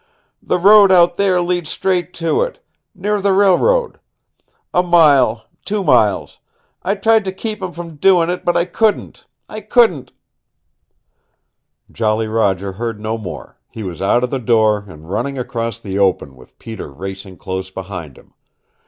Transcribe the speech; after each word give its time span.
"The 0.41 0.57
road 0.57 0.91
out 0.91 1.17
there 1.17 1.41
leads 1.41 1.69
straight 1.69 2.11
to 2.15 2.41
it. 2.41 2.57
Near 2.95 3.21
the 3.21 3.33
railroad. 3.33 3.99
A 4.73 4.81
mile. 4.81 5.45
Two 5.63 5.83
miles. 5.83 6.39
I 6.81 6.95
tried 6.95 7.23
to 7.25 7.31
keep 7.31 7.61
him 7.61 7.71
from 7.71 7.97
doin' 7.97 8.27
it, 8.31 8.43
but 8.43 8.57
I 8.57 8.65
couldn't 8.65 9.27
I 9.47 9.61
couldn't" 9.61 10.11
Jolly 11.91 12.25
Roger 12.27 12.71
heard 12.73 12.99
no 12.99 13.15
more. 13.15 13.59
He 13.69 13.83
was 13.83 14.01
out 14.01 14.23
of 14.23 14.31
the 14.31 14.39
door, 14.39 14.85
and 14.87 15.07
running 15.07 15.37
across 15.37 15.77
the 15.77 15.99
open, 15.99 16.35
with 16.35 16.57
Peter 16.57 16.91
racing 16.91 17.37
close 17.37 17.69
behind 17.69 18.17
him. 18.17 18.33